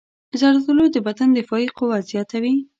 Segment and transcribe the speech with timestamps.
[0.39, 2.53] زردالو د بدن دفاعي قوت زیاتوي.